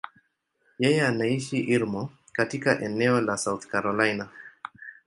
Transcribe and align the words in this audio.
Yeye 0.79 1.01
anaishi 1.07 1.59
Irmo, 1.65 2.09
katika 2.33 2.79
eneo 2.81 3.21
la 3.21 3.37
South 3.37 3.65
Carolina. 3.67 4.29